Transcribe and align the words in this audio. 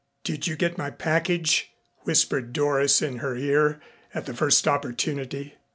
"Did 0.23 0.47
you 0.47 0.55
get 0.55 0.79
my 0.79 0.89
package?" 0.89 1.71
whispered 2.05 2.53
Doris 2.53 3.03
in 3.03 3.17
her 3.19 3.35
ear, 3.35 3.79
at 4.15 4.25
the 4.25 4.33
first 4.33 4.67
opportunity. 4.67 5.53